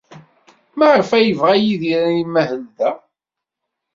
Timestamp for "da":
2.77-2.91